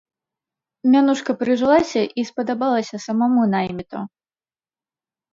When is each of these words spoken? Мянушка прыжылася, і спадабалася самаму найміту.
Мянушка 0.93 1.31
прыжылася, 1.41 2.01
і 2.21 2.23
спадабалася 2.29 2.95
самаму 3.05 3.41
найміту. 3.55 3.99